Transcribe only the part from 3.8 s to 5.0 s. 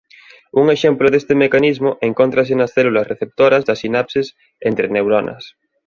sinapses entre